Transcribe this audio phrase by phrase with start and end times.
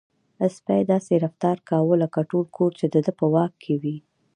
[0.55, 3.97] سپی داسې رفتار کاوه لکه ټول کور چې د ده په واک کې وي.